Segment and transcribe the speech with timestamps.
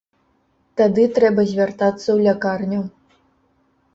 [0.79, 2.81] Тады трэба звяртацца ў лякарню.